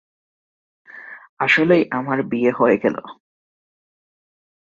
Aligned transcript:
আসলেই 1.39 1.83
আমার 1.91 2.17
বিয়ে 2.23 2.51
হয়ে 2.51 2.77
গেল। 2.77 2.95